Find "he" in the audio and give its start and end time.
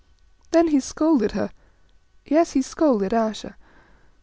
0.69-0.79, 2.53-2.63